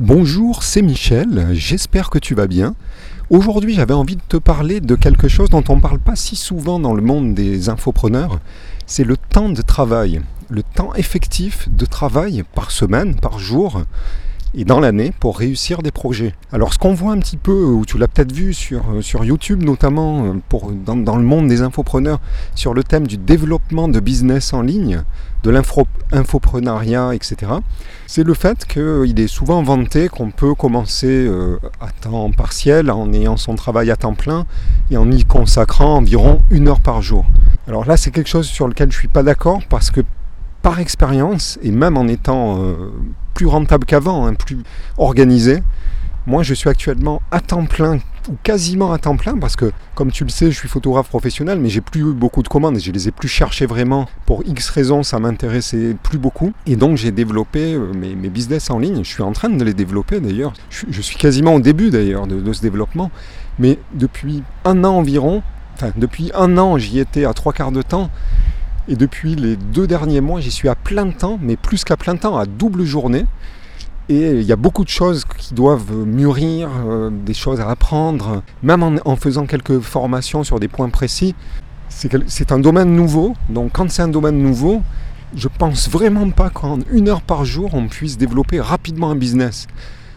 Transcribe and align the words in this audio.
Bonjour, 0.00 0.62
c'est 0.62 0.80
Michel, 0.80 1.48
j'espère 1.54 2.08
que 2.08 2.20
tu 2.20 2.36
vas 2.36 2.46
bien. 2.46 2.76
Aujourd'hui 3.30 3.74
j'avais 3.74 3.94
envie 3.94 4.14
de 4.14 4.22
te 4.28 4.36
parler 4.36 4.80
de 4.80 4.94
quelque 4.94 5.26
chose 5.26 5.50
dont 5.50 5.64
on 5.68 5.74
ne 5.74 5.80
parle 5.80 5.98
pas 5.98 6.14
si 6.14 6.36
souvent 6.36 6.78
dans 6.78 6.94
le 6.94 7.02
monde 7.02 7.34
des 7.34 7.68
infopreneurs, 7.68 8.38
c'est 8.86 9.02
le 9.02 9.16
temps 9.16 9.48
de 9.48 9.60
travail, 9.60 10.20
le 10.50 10.62
temps 10.62 10.94
effectif 10.94 11.68
de 11.72 11.84
travail 11.84 12.44
par 12.54 12.70
semaine, 12.70 13.16
par 13.16 13.40
jour 13.40 13.82
et 14.54 14.64
dans 14.64 14.80
l'année 14.80 15.12
pour 15.20 15.38
réussir 15.38 15.82
des 15.82 15.90
projets. 15.90 16.34
Alors 16.52 16.72
ce 16.72 16.78
qu'on 16.78 16.94
voit 16.94 17.12
un 17.12 17.18
petit 17.18 17.36
peu, 17.36 17.64
ou 17.64 17.84
tu 17.84 17.98
l'as 17.98 18.08
peut-être 18.08 18.32
vu 18.32 18.52
sur, 18.52 18.82
euh, 18.90 19.02
sur 19.02 19.24
YouTube 19.24 19.62
notamment, 19.62 20.24
euh, 20.24 20.32
pour, 20.48 20.70
dans, 20.72 20.96
dans 20.96 21.16
le 21.16 21.24
monde 21.24 21.48
des 21.48 21.62
infopreneurs, 21.62 22.20
sur 22.54 22.74
le 22.74 22.82
thème 22.82 23.06
du 23.06 23.16
développement 23.16 23.88
de 23.88 24.00
business 24.00 24.52
en 24.52 24.62
ligne, 24.62 25.02
de 25.42 25.50
l'infoprenariat, 25.50 27.14
etc., 27.14 27.52
c'est 28.06 28.24
le 28.24 28.34
fait 28.34 28.64
qu'il 28.66 29.20
est 29.20 29.28
souvent 29.28 29.62
vanté 29.62 30.08
qu'on 30.08 30.30
peut 30.30 30.54
commencer 30.54 31.06
euh, 31.06 31.58
à 31.80 31.90
temps 31.90 32.30
partiel 32.32 32.90
en 32.90 33.12
ayant 33.12 33.36
son 33.36 33.54
travail 33.54 33.90
à 33.90 33.96
temps 33.96 34.14
plein 34.14 34.46
et 34.90 34.96
en 34.96 35.10
y 35.10 35.24
consacrant 35.24 35.96
environ 35.96 36.40
une 36.50 36.68
heure 36.68 36.80
par 36.80 37.02
jour. 37.02 37.26
Alors 37.68 37.84
là, 37.84 37.96
c'est 37.96 38.10
quelque 38.10 38.28
chose 38.28 38.46
sur 38.46 38.66
lequel 38.66 38.90
je 38.90 38.96
ne 38.96 39.00
suis 39.00 39.08
pas 39.08 39.22
d'accord 39.22 39.60
parce 39.68 39.90
que 39.90 40.00
par 40.68 40.80
expérience, 40.80 41.58
et 41.62 41.70
même 41.70 41.96
en 41.96 42.06
étant 42.08 42.62
euh, 42.62 42.74
plus 43.32 43.46
rentable 43.46 43.86
qu'avant, 43.86 44.26
hein, 44.26 44.34
plus 44.34 44.58
organisé, 44.98 45.62
moi 46.26 46.42
je 46.42 46.52
suis 46.52 46.68
actuellement 46.68 47.22
à 47.30 47.40
temps 47.40 47.64
plein 47.64 48.00
ou 48.28 48.34
quasiment 48.42 48.92
à 48.92 48.98
temps 48.98 49.16
plein 49.16 49.38
parce 49.38 49.56
que 49.56 49.72
comme 49.94 50.12
tu 50.12 50.24
le 50.24 50.28
sais 50.28 50.50
je 50.50 50.58
suis 50.58 50.68
photographe 50.68 51.08
professionnel 51.08 51.58
mais 51.58 51.70
j'ai 51.70 51.80
plus 51.80 52.02
eu 52.02 52.12
beaucoup 52.12 52.42
de 52.42 52.48
commandes 52.48 52.76
et 52.76 52.80
je 52.80 52.92
les 52.92 53.08
ai 53.08 53.12
plus 53.12 53.28
cherchées 53.28 53.64
vraiment 53.64 54.06
pour 54.26 54.42
X 54.44 54.68
raisons 54.68 55.02
ça 55.02 55.18
m'intéressait 55.18 55.96
plus 56.02 56.18
beaucoup. 56.18 56.52
Et 56.66 56.76
donc 56.76 56.98
j'ai 56.98 57.12
développé 57.12 57.72
euh, 57.72 57.90
mes, 57.94 58.28
business 58.28 58.68
en 58.68 58.78
ligne. 58.78 59.02
Je 59.04 59.08
suis 59.08 59.22
en 59.22 59.32
train 59.32 59.48
de 59.48 59.64
les 59.64 59.72
développer 59.72 60.20
d'ailleurs. 60.20 60.52
Je, 60.68 61.00
suis 61.00 61.16
quasiment 61.16 61.54
au 61.54 61.60
début 61.60 61.88
d'ailleurs 61.88 62.26
de, 62.26 62.42
de 62.42 62.52
ce 62.52 62.60
développement. 62.60 63.10
Mais 63.58 63.78
depuis 63.94 64.42
un 64.66 64.84
an 64.84 64.98
environ 64.98 65.42
enfin 65.76 65.92
depuis 65.96 66.30
un 66.34 66.58
an 66.58 66.76
j'y 66.76 66.98
étais 66.98 67.24
à 67.24 67.32
trois 67.32 67.54
quarts 67.54 67.72
de 67.72 67.80
temps 67.80 68.10
et 68.88 68.96
depuis 68.96 69.34
les 69.34 69.56
deux 69.56 69.86
derniers 69.86 70.22
mois, 70.22 70.40
j'y 70.40 70.50
suis 70.50 70.68
à 70.68 70.74
plein 70.74 71.10
temps, 71.10 71.38
mais 71.42 71.56
plus 71.56 71.84
qu'à 71.84 71.96
plein 71.96 72.16
temps, 72.16 72.38
à 72.38 72.46
double 72.46 72.84
journée. 72.84 73.26
Et 74.08 74.30
il 74.32 74.42
y 74.42 74.52
a 74.52 74.56
beaucoup 74.56 74.84
de 74.84 74.88
choses 74.88 75.26
qui 75.36 75.52
doivent 75.52 75.92
mûrir, 75.92 76.70
euh, 76.86 77.10
des 77.10 77.34
choses 77.34 77.60
à 77.60 77.68
apprendre, 77.68 78.42
même 78.62 78.82
en, 78.82 79.16
faisant 79.16 79.44
quelques 79.44 79.80
formations 79.80 80.42
sur 80.42 80.58
des 80.58 80.68
points 80.68 80.88
précis. 80.88 81.34
C'est 81.90 82.52
un 82.52 82.58
domaine 82.58 82.94
nouveau, 82.94 83.34
donc 83.50 83.72
quand 83.74 83.90
c'est 83.90 84.02
un 84.02 84.08
domaine 84.08 84.38
nouveau, 84.38 84.82
je 85.36 85.48
pense 85.48 85.90
vraiment 85.90 86.30
pas 86.30 86.48
qu'en 86.48 86.78
une 86.90 87.08
heure 87.08 87.20
par 87.20 87.44
jour, 87.44 87.74
on 87.74 87.88
puisse 87.88 88.16
développer 88.16 88.60
rapidement 88.60 89.10
un 89.10 89.16
business. 89.16 89.66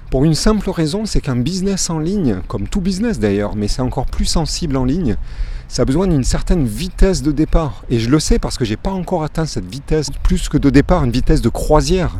Pour 0.10 0.24
une 0.24 0.36
simple 0.36 0.70
raison, 0.70 1.06
c'est 1.06 1.20
qu'un 1.20 1.38
business 1.38 1.90
en 1.90 2.00
ligne, 2.00 2.38
comme 2.48 2.68
tout 2.70 2.82
business 2.82 3.20
d'ailleurs, 3.20 3.56
mais 3.58 3.68
c'est 3.68 3.82
encore 3.82 4.06
plus 4.06 4.26
sensible 4.26 4.78
en 4.78 4.86
ligne, 4.86 5.18
ça 5.72 5.84
a 5.84 5.86
besoin 5.86 6.06
d'une 6.06 6.26
certaine 6.26 6.66
vitesse 6.66 7.24
de 7.24 7.32
départ. 7.32 7.86
Et 7.90 7.98
je 7.98 8.10
le 8.10 8.20
sais 8.20 8.40
parce 8.40 8.58
que 8.58 8.66
je 8.66 8.72
n'ai 8.72 8.78
pas 8.78 8.92
encore 8.92 9.24
atteint 9.24 9.46
cette 9.46 9.72
vitesse 9.72 10.10
plus 10.22 10.50
que 10.50 10.58
de 10.58 10.70
départ, 10.70 11.06
une 11.06 11.12
vitesse 11.12 11.42
de 11.42 11.48
croisière. 11.48 12.18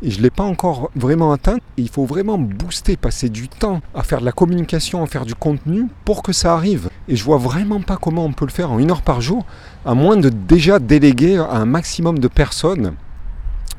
Et 0.00 0.10
je 0.10 0.16
ne 0.16 0.22
l'ai 0.22 0.30
pas 0.30 0.44
encore 0.44 0.90
vraiment 0.96 1.30
atteint. 1.30 1.56
Et 1.76 1.82
il 1.82 1.90
faut 1.90 2.06
vraiment 2.06 2.38
booster, 2.38 2.96
passer 2.96 3.28
du 3.28 3.50
temps 3.50 3.82
à 3.94 4.02
faire 4.02 4.20
de 4.20 4.24
la 4.24 4.32
communication, 4.32 5.02
à 5.02 5.06
faire 5.06 5.26
du 5.26 5.34
contenu 5.34 5.88
pour 6.06 6.22
que 6.22 6.32
ça 6.32 6.54
arrive. 6.54 6.88
Et 7.06 7.16
je 7.16 7.22
vois 7.22 7.36
vraiment 7.36 7.82
pas 7.82 7.98
comment 7.98 8.24
on 8.24 8.32
peut 8.32 8.46
le 8.46 8.50
faire 8.50 8.72
en 8.72 8.78
une 8.78 8.90
heure 8.90 9.02
par 9.02 9.20
jour, 9.20 9.44
à 9.84 9.92
moins 9.92 10.16
de 10.16 10.30
déjà 10.30 10.78
déléguer 10.78 11.36
à 11.36 11.56
un 11.56 11.66
maximum 11.66 12.18
de 12.18 12.28
personnes. 12.28 12.94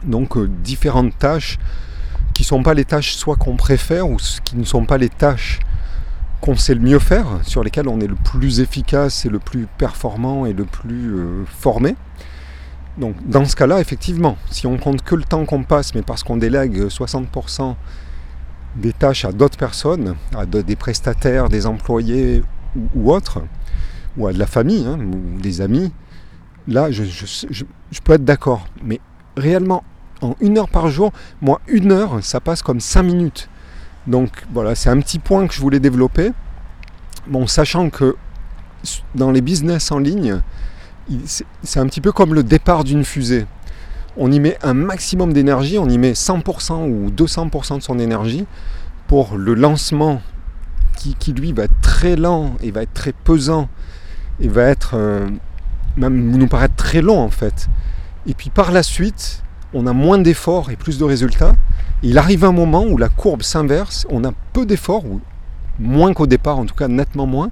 Donc 0.03 0.37
euh, 0.37 0.47
différentes 0.63 1.17
tâches 1.17 1.57
qui 2.35 2.43
ne 2.43 2.47
sont 2.47 2.61
pas 2.61 2.75
les 2.75 2.85
tâches 2.85 3.15
soit 3.15 3.35
qu'on 3.35 3.55
préfère 3.55 4.07
ou 4.07 4.17
qui 4.43 4.57
ne 4.57 4.63
sont 4.63 4.85
pas 4.85 4.99
les 4.99 5.09
tâches 5.09 5.59
qu'on 6.41 6.55
sait 6.55 6.73
le 6.73 6.81
mieux 6.81 6.99
faire, 6.99 7.27
sur 7.43 7.63
lesquels 7.63 7.87
on 7.87 7.99
est 7.99 8.07
le 8.07 8.15
plus 8.15 8.59
efficace 8.59 9.25
et 9.25 9.29
le 9.29 9.39
plus 9.39 9.67
performant 9.77 10.45
et 10.45 10.53
le 10.53 10.65
plus 10.65 11.15
euh, 11.15 11.45
formé. 11.45 11.95
Donc 12.97 13.15
dans 13.25 13.45
ce 13.45 13.55
cas-là, 13.55 13.79
effectivement, 13.79 14.37
si 14.49 14.67
on 14.67 14.77
compte 14.77 15.03
que 15.03 15.15
le 15.15 15.23
temps 15.23 15.45
qu'on 15.45 15.63
passe, 15.63 15.93
mais 15.95 16.01
parce 16.01 16.23
qu'on 16.23 16.37
délègue 16.37 16.87
60% 16.87 17.75
des 18.75 18.91
tâches 18.91 19.25
à 19.25 19.31
d'autres 19.31 19.57
personnes, 19.57 20.15
à 20.35 20.45
des 20.45 20.75
prestataires, 20.75 21.47
des 21.47 21.67
employés 21.67 22.43
ou, 22.95 23.11
autres, 23.11 23.41
ou 24.17 24.27
à 24.27 24.33
de 24.33 24.39
la 24.39 24.47
famille, 24.47 24.85
hein, 24.85 24.99
ou 24.99 25.39
des 25.39 25.61
amis, 25.61 25.91
là 26.67 26.91
je, 26.91 27.03
je 27.03 27.99
peux 28.03 28.13
être 28.13 28.25
d'accord. 28.25 28.65
Mais 28.83 28.99
réellement, 29.37 29.83
en 30.21 30.35
une 30.41 30.57
heure 30.57 30.69
par 30.69 30.89
jour, 30.89 31.11
moi 31.41 31.61
une 31.67 31.91
heure, 31.91 32.23
ça 32.23 32.39
passe 32.39 32.61
comme 32.61 32.79
cinq 32.79 33.03
minutes. 33.03 33.49
Donc 34.07 34.29
voilà, 34.53 34.75
c'est 34.75 34.89
un 34.89 34.99
petit 34.99 35.19
point 35.19 35.47
que 35.47 35.53
je 35.53 35.61
voulais 35.61 35.79
développer. 35.79 36.31
Bon, 37.27 37.47
sachant 37.47 37.89
que 37.89 38.15
dans 39.13 39.31
les 39.31 39.41
business 39.41 39.91
en 39.91 39.99
ligne, 39.99 40.41
c'est 41.63 41.79
un 41.79 41.85
petit 41.85 42.01
peu 42.01 42.11
comme 42.11 42.33
le 42.33 42.43
départ 42.43 42.83
d'une 42.83 43.03
fusée. 43.03 43.45
On 44.17 44.31
y 44.31 44.39
met 44.39 44.57
un 44.63 44.73
maximum 44.73 45.33
d'énergie, 45.33 45.77
on 45.77 45.87
y 45.87 45.97
met 45.97 46.13
100% 46.13 46.89
ou 46.89 47.11
200% 47.11 47.77
de 47.77 47.83
son 47.83 47.99
énergie 47.99 48.45
pour 49.07 49.37
le 49.37 49.53
lancement 49.53 50.21
qui, 51.19 51.33
lui 51.33 51.51
va 51.51 51.63
être 51.63 51.81
très 51.81 52.15
lent 52.15 52.55
et 52.61 52.71
va 52.71 52.83
être 52.83 52.93
très 52.93 53.11
pesant 53.11 53.69
et 54.39 54.47
va 54.47 54.63
être 54.63 54.91
euh, 54.93 55.27
même 55.97 56.37
nous 56.37 56.47
paraître 56.47 56.75
très 56.75 57.01
long 57.01 57.19
en 57.19 57.29
fait. 57.29 57.67
Et 58.27 58.33
puis 58.33 58.49
par 58.49 58.71
la 58.71 58.83
suite, 58.83 59.43
on 59.73 59.87
a 59.87 59.93
moins 59.93 60.17
d'efforts 60.17 60.71
et 60.71 60.75
plus 60.75 60.97
de 60.97 61.03
résultats. 61.03 61.55
il 62.03 62.17
arrive 62.17 62.43
un 62.43 62.51
moment 62.51 62.83
où 62.83 62.97
la 62.97 63.09
courbe 63.09 63.43
s'inverse, 63.43 64.05
on 64.09 64.23
a 64.23 64.31
peu 64.53 64.65
d'efforts, 64.65 65.05
ou 65.05 65.21
moins 65.79 66.13
qu'au 66.13 66.27
départ, 66.27 66.57
en 66.57 66.65
tout 66.65 66.75
cas 66.75 66.87
nettement 66.87 67.27
moins, 67.27 67.49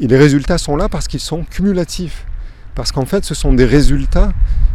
et 0.00 0.06
les 0.06 0.16
résultats 0.16 0.58
sont 0.58 0.76
là 0.76 0.88
parce 0.88 1.08
qu'ils 1.08 1.20
sont 1.20 1.44
cumulatifs. 1.44 2.26
Parce 2.74 2.92
qu'en 2.92 3.06
fait, 3.06 3.24
ce 3.24 3.34
sont 3.34 3.54
des 3.54 3.64
résultats 3.64 4.32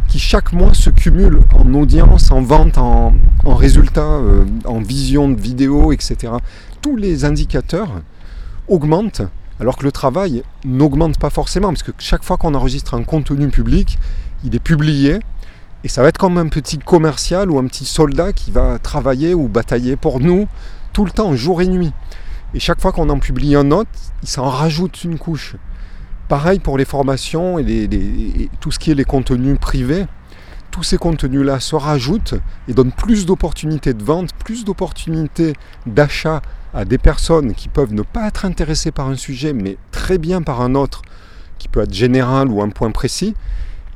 qui 0.08 0.18
chaque 0.18 0.52
mois 0.52 0.74
se 0.74 0.90
cumulent 0.90 1.42
en 1.54 1.72
audience, 1.74 2.32
en 2.32 2.42
vente, 2.42 2.76
en, 2.76 3.14
résultats, 3.44 4.02
euh, 4.02 4.44
en 4.64 4.80
vision 4.80 5.28
de 5.28 5.40
vidéos, 5.40 5.92
etc. 5.92 6.32
Tous 6.80 6.96
les 6.96 7.24
indicateurs 7.24 8.02
augmentent 8.68 9.22
alors 9.60 9.76
que 9.76 9.84
le 9.84 9.92
travail 9.92 10.42
n'augmente 10.64 11.18
pas 11.18 11.30
forcément, 11.30 11.68
parce 11.68 11.84
que 11.84 11.92
chaque 11.98 12.24
fois 12.24 12.36
qu'on 12.36 12.54
enregistre 12.54 12.94
un 12.94 13.04
contenu 13.04 13.48
public, 13.48 13.96
il 14.44 14.56
est 14.56 14.60
publié, 14.60 15.20
et 15.84 15.88
ça 15.88 16.02
va 16.02 16.08
être 16.08 16.18
comme 16.18 16.38
un 16.38 16.48
petit 16.48 16.78
commercial 16.78 17.50
ou 17.50 17.58
un 17.58 17.66
petit 17.66 17.84
soldat 17.84 18.32
qui 18.32 18.50
va 18.50 18.78
travailler 18.78 19.34
ou 19.34 19.48
batailler 19.48 19.96
pour 19.96 20.20
nous 20.20 20.46
tout 20.92 21.04
le 21.04 21.10
temps, 21.10 21.34
jour 21.34 21.62
et 21.62 21.66
nuit. 21.66 21.92
Et 22.54 22.60
chaque 22.60 22.80
fois 22.80 22.92
qu'on 22.92 23.08
en 23.08 23.18
publie 23.18 23.56
un 23.56 23.70
autre, 23.70 23.90
il 24.22 24.28
s'en 24.28 24.48
rajoute 24.48 25.04
une 25.04 25.18
couche. 25.18 25.56
Pareil 26.28 26.60
pour 26.60 26.78
les 26.78 26.84
formations 26.84 27.58
et, 27.58 28.48
tout 28.60 28.70
ce 28.70 28.78
qui 28.78 28.90
est 28.90 28.94
les 28.94 29.04
contenus 29.04 29.58
privés. 29.58 30.06
Tous 30.70 30.82
ces 30.82 30.96
contenus-là 30.96 31.60
se 31.60 31.76
rajoutent 31.76 32.34
et 32.68 32.72
donnent 32.72 32.92
plus 32.92 33.26
d'opportunités 33.26 33.92
de 33.92 34.02
vente, 34.02 34.32
plus 34.34 34.64
d'opportunités 34.64 35.54
d'achat 35.86 36.40
à 36.72 36.84
des 36.84 36.96
personnes 36.96 37.54
qui 37.54 37.68
peuvent 37.68 37.92
ne 37.92 38.02
pas 38.02 38.28
être 38.28 38.46
intéressées 38.46 38.92
par 38.92 39.08
un 39.08 39.16
sujet, 39.16 39.52
mais 39.52 39.76
très 39.90 40.16
bien 40.16 40.40
par 40.40 40.62
un 40.62 40.74
autre, 40.74 41.02
qui 41.58 41.68
peut 41.68 41.80
être 41.80 41.92
général 41.92 42.48
ou 42.48 42.62
un 42.62 42.70
point 42.70 42.90
précis. 42.90 43.34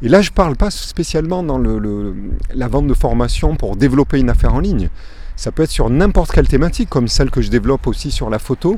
Et 0.02 0.08
là, 0.08 0.20
je 0.20 0.30
ne 0.30 0.34
parle 0.34 0.56
pas 0.56 0.70
spécialement 0.70 1.42
dans 1.42 1.58
la 1.58 2.68
vente 2.68 2.86
de 2.86 2.94
formation 2.94 3.56
pour 3.56 3.76
développer 3.76 4.18
une 4.18 4.30
affaire 4.30 4.54
en 4.54 4.60
ligne. 4.60 4.90
Ça 5.36 5.52
peut 5.52 5.62
être 5.62 5.70
sur 5.70 5.90
n'importe 5.90 6.32
quelle 6.32 6.48
thématique, 6.48 6.88
comme 6.88 7.08
celle 7.08 7.30
que 7.30 7.40
je 7.40 7.50
développe 7.50 7.86
aussi 7.86 8.10
sur 8.10 8.30
la 8.30 8.38
photo. 8.38 8.76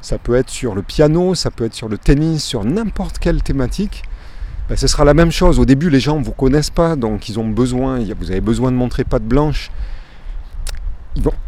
Ça 0.00 0.18
peut 0.18 0.34
être 0.34 0.50
sur 0.50 0.74
le 0.74 0.82
piano, 0.82 1.34
ça 1.34 1.50
peut 1.50 1.64
être 1.64 1.74
sur 1.74 1.88
le 1.88 1.98
tennis, 1.98 2.44
sur 2.44 2.64
n'importe 2.64 3.18
quelle 3.18 3.42
thématique. 3.42 4.04
Ben, 4.68 4.76
ce 4.76 4.86
sera 4.86 5.04
la 5.04 5.14
même 5.14 5.30
chose. 5.30 5.58
Au 5.58 5.64
début, 5.64 5.90
les 5.90 6.00
gens 6.00 6.18
ne 6.18 6.24
vous 6.24 6.32
connaissent 6.32 6.70
pas, 6.70 6.96
donc 6.96 7.28
ils 7.28 7.38
ont 7.38 7.48
besoin, 7.48 8.00
vous 8.18 8.30
avez 8.30 8.40
besoin 8.40 8.72
de 8.72 8.76
montrer 8.76 9.04
patte 9.04 9.24
blanche. 9.24 9.70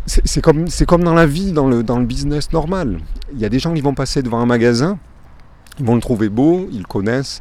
C'est 0.07 0.41
comme, 0.41 1.03
dans 1.03 1.15
la 1.15 1.27
vie, 1.27 1.53
dans 1.53 1.69
le 1.69 2.05
business 2.05 2.53
normal. 2.53 3.01
Il 3.33 3.39
y 3.39 3.45
a 3.45 3.49
des 3.49 3.59
gens 3.59 3.75
qui 3.75 3.81
vont 3.81 3.95
passer 3.95 4.23
devant 4.23 4.41
un 4.41 4.47
magasin, 4.47 4.99
ils 5.79 5.85
vont 5.85 5.95
le 5.95 6.01
trouver 6.01 6.29
beau, 6.29 6.69
ils 6.73 6.79
le 6.79 6.85
connaissent, 6.85 7.41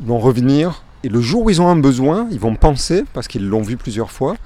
ils 0.00 0.06
vont 0.06 0.18
revenir, 0.18 0.82
et 1.02 1.08
le 1.08 1.20
jour 1.20 1.44
où 1.44 1.50
ils 1.50 1.60
ont 1.60 1.68
un 1.68 1.76
besoin, 1.76 2.28
ils 2.30 2.40
vont 2.40 2.56
penser, 2.56 3.04
parce 3.12 3.28
qu'ils 3.28 3.46
l'ont 3.46 3.62
vu 3.62 3.76
plusieurs 3.76 4.10
fois, 4.10 4.36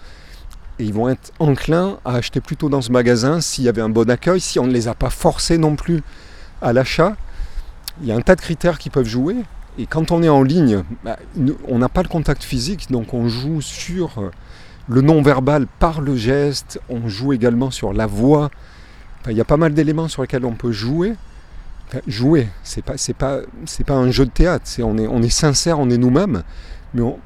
et 0.78 0.84
ils 0.84 0.94
vont 0.94 1.08
être 1.08 1.32
enclins 1.38 1.98
à 2.04 2.14
acheter 2.14 2.40
plutôt 2.40 2.68
dans 2.68 2.80
ce 2.80 2.90
magasin 2.90 3.40
s'il 3.40 3.64
y 3.64 3.68
avait 3.68 3.82
un 3.82 3.88
bon 3.88 4.08
accueil, 4.10 4.40
si 4.40 4.58
on 4.58 4.66
ne 4.66 4.72
les 4.72 4.88
a 4.88 4.94
pas 4.94 5.10
forcés 5.10 5.58
non 5.58 5.76
plus 5.76 6.02
à 6.62 6.72
l'achat. 6.72 7.16
Il 8.00 8.08
y 8.08 8.12
a 8.12 8.16
un 8.16 8.20
tas 8.22 8.34
de 8.34 8.40
critères 8.40 8.78
qui 8.78 8.88
peuvent 8.88 9.06
jouer. 9.06 9.36
Et 9.78 9.86
quand 9.86 10.10
on 10.10 10.22
est 10.22 10.28
en 10.28 10.42
ligne, 10.42 10.82
bah, 11.04 11.18
on 11.68 11.78
n'a 11.78 11.88
pas 11.88 12.02
le 12.02 12.08
contact 12.08 12.42
physique, 12.42 12.90
donc 12.90 13.14
on 13.14 13.28
joue 13.28 13.60
sur 13.60 14.18
euh, 14.18 14.30
le 14.88 15.00
non-verbal 15.00 15.66
par 15.78 16.00
le 16.00 16.16
geste, 16.16 16.80
on 16.88 17.08
joue 17.08 17.32
également 17.32 17.70
sur 17.70 17.92
la 17.92 18.06
voix. 18.06 18.50
il 19.28 19.36
y 19.36 19.40
a 19.40 19.44
pas 19.44 19.56
mal 19.56 19.74
d'éléments 19.74 20.08
sur 20.08 20.22
lesquels 20.22 20.44
on 20.44 20.54
peut 20.54 20.72
jouer 20.72 21.14
jouer, 22.06 22.48
c'est 22.62 22.84
pas, 22.84 22.96
c'est 22.96 23.14
pas, 23.14 23.40
c'est 23.66 23.84
pas 23.84 23.94
un 23.94 24.10
jeu 24.10 24.24
de 24.24 24.30
théâtre, 24.30 24.64
c'est, 24.66 24.82
on, 24.82 24.96
est, 24.98 25.06
on 25.06 25.22
est 25.22 25.30
sincère, 25.30 25.78
on 25.78 25.90
est 25.90 25.98
nous-mêmes, 25.98 26.42
mais 26.94 27.02
on, 27.02 27.18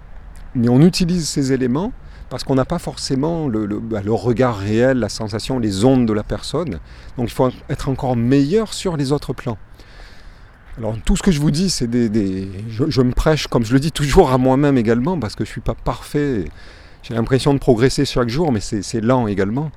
mais 0.55 0.69
on 0.69 0.81
utilise 0.81 1.29
ces 1.29 1.53
éléments 1.53 1.93
parce 2.31 2.43
qu'on 2.43 2.55
n'a 2.55 2.65
pas 2.65 2.79
forcément 2.79 3.49
bah, 3.49 4.01
le, 4.05 4.13
regard 4.13 4.57
réel, 4.57 4.99
la 4.99 5.09
sensation, 5.09 5.59
les 5.59 5.85
ondes 5.85 6.07
de 6.07 6.13
la 6.13 6.23
personne. 6.23 6.81
Donc 7.17 7.29
il 7.29 7.33
faut 7.33 7.51
être 7.69 7.89
encore 7.89 8.17
meilleur 8.17 8.73
sur 8.73 8.97
les 8.97 9.13
autres 9.13 9.33
plans. 9.33 9.59
Alors 10.79 10.97
tout 11.05 11.17
ce 11.17 11.23
que 11.23 11.31
je 11.31 11.41
vous 11.41 11.51
dis, 11.51 11.71
c'est 11.71 11.87
des... 11.87 12.51
Je, 12.69 13.03
me 13.03 13.13
prêche, 13.13 13.47
comme 13.47 13.65
je 13.65 13.73
le 13.73 13.79
dis 13.79 13.93
toujours 13.93 14.33
à 14.33 14.39
moi-même 14.39 14.77
également, 14.79 15.19
parce 15.19 15.37
que 15.37 15.45
je 15.45 15.51
ne 15.51 15.53
suis 15.53 15.61
pas 15.61 15.75
parfait. 15.75 16.47
J'ai 17.03 17.15
l'impression 17.15 17.55
de 17.55 17.59
progresser 17.59 18.05
chaque 18.05 18.29
jour, 18.29 18.51
mais 18.51 18.61
c'est 18.61 19.01
lent 19.01 19.29
également. 19.29 19.71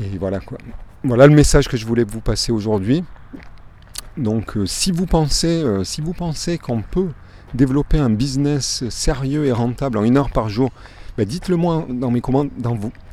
Et 0.00 0.18
voilà 0.18 0.40
quoi. 0.40 0.58
Voilà 1.04 1.26
le 1.26 1.34
message 1.34 1.68
que 1.68 1.76
je 1.76 1.86
voulais 1.86 2.04
vous 2.04 2.20
passer 2.20 2.52
aujourd'hui. 2.52 3.04
Donc 4.18 4.56
euh, 4.56 4.66
si 4.66 4.90
vous 4.92 5.06
pensez, 5.06 5.62
euh, 5.62 5.84
si 5.84 6.00
vous 6.00 6.12
pensez 6.12 6.58
qu'on 6.58 6.82
peut 6.82 7.08
développer 7.54 7.98
un 7.98 8.10
business 8.10 8.84
sérieux 8.90 9.46
et 9.46 9.52
rentable 9.52 9.98
en 9.98 10.04
une 10.04 10.16
heure 10.16 10.30
par 10.30 10.48
jour, 10.48 10.70
ben, 11.16 11.26
dites-le 11.26 11.56
moi 11.56 11.86
dans 11.88 12.10
mes 12.10 12.22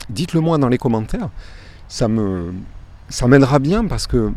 dites-le 0.10 0.42
moi 0.42 0.58
dans 0.58 0.70
les 0.70 0.78
commentaires. 0.78 1.30
Ça 1.88 2.08
me, 2.08 2.54
ça 3.10 3.28
m'aidera 3.28 3.60
bien 3.60 3.86
parce 3.86 4.08
que 4.08 4.32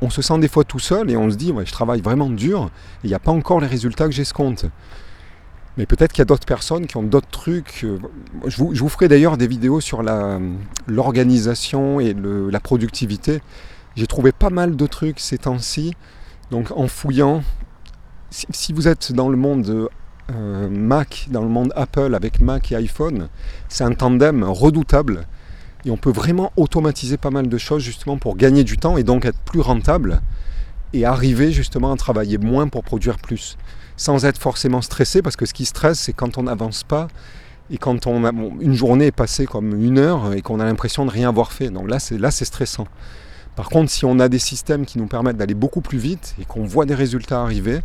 on 0.00 0.10
se 0.10 0.22
sent 0.22 0.38
des 0.38 0.48
fois 0.48 0.64
tout 0.64 0.78
seul 0.78 1.10
et 1.10 1.16
on 1.16 1.30
se 1.30 1.36
dit 1.36 1.52
je 1.64 1.72
travaille 1.72 2.00
vraiment 2.00 2.30
dur 2.30 2.70
et 3.02 3.06
il 3.06 3.08
n'y 3.08 3.14
a 3.14 3.18
pas 3.18 3.32
encore 3.32 3.60
les 3.60 3.66
résultats 3.66 4.06
que 4.06 4.12
j'escompte. 4.12 4.66
Mais 5.76 5.86
peut-être 5.86 6.12
qu'il 6.12 6.20
y 6.20 6.22
a 6.22 6.26
d'autres 6.26 6.46
personnes 6.46 6.86
qui 6.86 6.96
ont 6.96 7.02
d'autres 7.02 7.30
trucs. 7.30 7.82
Euh, 7.84 7.98
je 8.46 8.56
vous, 8.58 8.88
ferai 8.88 9.08
d'ailleurs 9.08 9.36
des 9.36 9.48
vidéos 9.48 9.80
sur 9.80 10.02
l'organisation 10.86 11.98
et 11.98 12.14
la 12.14 12.60
productivité. 12.60 13.40
J'ai 13.96 14.06
trouvé 14.06 14.32
pas 14.32 14.50
mal 14.50 14.76
de 14.76 14.86
trucs 14.86 15.20
ces 15.20 15.38
temps-ci. 15.38 15.94
Donc 16.50 16.70
en 16.72 16.88
fouillant, 16.88 17.42
si, 18.30 18.72
vous 18.72 18.88
êtes 18.88 19.12
dans 19.12 19.28
le 19.28 19.36
monde 19.36 19.88
euh, 20.32 20.68
Mac, 20.68 21.28
dans 21.30 21.42
le 21.42 21.48
monde 21.48 21.72
Apple 21.76 22.14
avec 22.14 22.40
Mac 22.40 22.72
et 22.72 22.76
iPhone, 22.76 23.28
c'est 23.68 23.84
un 23.84 23.92
tandem 23.92 24.42
redoutable. 24.42 25.26
Et 25.84 25.90
on 25.90 25.96
peut 25.96 26.10
vraiment 26.10 26.52
automatiser 26.56 27.16
pas 27.16 27.30
mal 27.30 27.48
de 27.48 27.58
choses 27.58 27.82
justement 27.82 28.16
pour 28.16 28.36
gagner 28.36 28.64
du 28.64 28.78
temps 28.78 28.96
et 28.96 29.04
donc 29.04 29.26
être 29.26 29.38
plus 29.40 29.60
rentable 29.60 30.20
et 30.92 31.04
arriver 31.04 31.52
justement 31.52 31.92
à 31.92 31.96
travailler 31.96 32.38
moins 32.38 32.68
pour 32.68 32.82
produire 32.82 33.18
plus. 33.18 33.58
Sans 33.96 34.24
être 34.24 34.38
forcément 34.38 34.80
stressé, 34.80 35.22
parce 35.22 35.36
que 35.36 35.46
ce 35.46 35.54
qui 35.54 35.66
stresse, 35.66 36.00
c'est 36.00 36.12
quand 36.12 36.38
on 36.38 36.44
n'avance 36.44 36.82
pas 36.82 37.08
et 37.70 37.78
quand 37.78 38.06
on 38.06 38.24
a, 38.24 38.30
une 38.60 38.74
journée 38.74 39.06
est 39.06 39.12
passée 39.12 39.46
comme 39.46 39.82
une 39.82 39.98
heure 39.98 40.32
et 40.32 40.42
qu'on 40.42 40.60
a 40.60 40.64
l'impression 40.64 41.06
de 41.06 41.10
rien 41.10 41.28
avoir 41.28 41.52
fait. 41.52 41.70
Donc 41.70 41.88
là, 41.88 41.98
c'est 41.98 42.18
là, 42.18 42.30
c'est 42.30 42.44
stressant. 42.44 42.86
Par 43.56 43.68
contre, 43.68 43.90
si 43.90 44.04
on 44.04 44.18
a 44.18 44.28
des 44.28 44.38
systèmes 44.38 44.84
qui 44.84 44.98
nous 44.98 45.06
permettent 45.06 45.36
d'aller 45.36 45.54
beaucoup 45.54 45.80
plus 45.80 45.98
vite 45.98 46.34
et 46.40 46.44
qu'on 46.44 46.64
voit 46.64 46.86
des 46.86 46.94
résultats 46.94 47.42
arriver, 47.42 47.80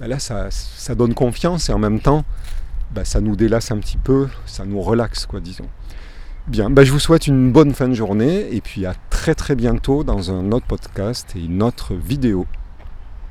ben 0.00 0.08
là, 0.08 0.18
ça, 0.18 0.48
donne 0.94 1.14
confiance 1.14 1.68
et 1.68 1.72
en 1.72 1.78
même 1.78 2.00
temps, 2.00 2.24
ben, 2.92 3.04
ça 3.04 3.20
nous 3.20 3.36
délasse 3.36 3.70
un 3.70 3.78
petit 3.78 3.98
peu, 3.98 4.28
ça 4.46 4.64
nous 4.64 4.80
relaxe, 4.80 5.26
quoi, 5.26 5.40
disons. 5.40 5.68
Bien, 6.48 6.70
ben, 6.70 6.82
je 6.82 6.92
vous 6.92 6.98
souhaite 6.98 7.26
une 7.26 7.52
bonne 7.52 7.72
fin 7.72 7.88
de 7.88 7.94
journée 7.94 8.54
et 8.54 8.60
puis 8.60 8.84
à 8.86 8.94
très 9.10 9.34
très 9.34 9.54
bientôt 9.54 10.02
dans 10.02 10.30
un 10.30 10.50
autre 10.50 10.66
podcast 10.66 11.34
et 11.36 11.44
une 11.44 11.62
autre 11.62 11.94
vidéo. 11.94 12.46